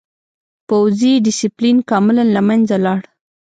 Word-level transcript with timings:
پوځي 0.67 1.13
ډسپلین 1.25 1.77
کاملاً 1.89 2.23
له 2.35 2.41
منځه 2.47 2.75
لاړ. 2.85 3.01